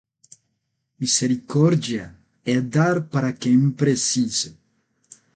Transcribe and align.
Misericórdia 0.99 2.17
é 2.43 2.59
dar 2.59 3.03
para 3.07 3.31
quem 3.31 3.69
precisa 3.69 4.57